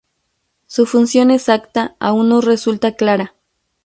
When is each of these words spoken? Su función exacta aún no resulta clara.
Su 0.65 0.87
función 0.87 1.29
exacta 1.29 1.95
aún 1.99 2.29
no 2.29 2.41
resulta 2.41 2.95
clara. 2.95 3.35